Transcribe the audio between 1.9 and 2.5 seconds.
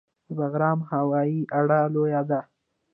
لویه ده